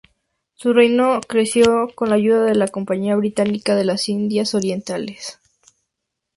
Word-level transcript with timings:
Su 0.55 0.73
reino 0.73 1.21
creció 1.27 1.89
con 1.93 2.09
la 2.09 2.15
ayuda 2.15 2.45
de 2.45 2.55
la 2.55 2.67
Compañía 2.67 3.15
Británica 3.17 3.75
de 3.75 3.85
las 3.85 4.09
Indias 4.09 4.55
Orientales. 4.55 5.39